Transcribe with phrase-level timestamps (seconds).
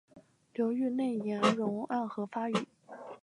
[0.55, 2.55] 流域内岩溶暗河发育。